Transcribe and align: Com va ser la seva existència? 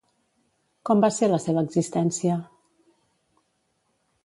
Com 0.89 1.03
va 1.05 1.09
ser 1.17 1.29
la 1.33 1.39
seva 1.43 1.65
existència? 1.67 2.39